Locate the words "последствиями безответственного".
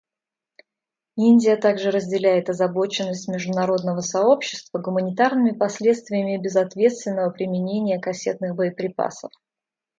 5.55-7.29